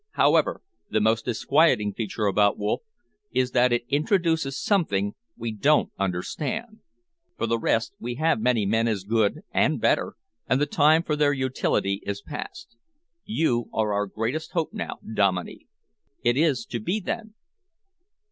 [0.13, 2.81] "However, the most disquieting feature about Wolff
[3.31, 6.79] is that it introduces something we don't understand.
[7.37, 10.15] For the rest, we have many men as good, and better,
[10.49, 12.77] and the time for their utility is past.
[13.25, 15.67] You are our great hope now, Dominey."
[16.23, 17.35] "It is to be, then?"